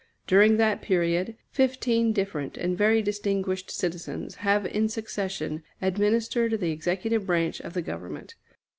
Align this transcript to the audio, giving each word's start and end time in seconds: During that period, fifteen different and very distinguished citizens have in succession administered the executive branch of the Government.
During 0.25 0.57
that 0.57 0.81
period, 0.81 1.35
fifteen 1.51 2.11
different 2.11 2.57
and 2.57 2.75
very 2.75 3.03
distinguished 3.03 3.69
citizens 3.69 4.33
have 4.37 4.65
in 4.65 4.89
succession 4.89 5.61
administered 5.79 6.59
the 6.59 6.71
executive 6.71 7.27
branch 7.27 7.59
of 7.59 7.73
the 7.75 7.83
Government. 7.83 8.33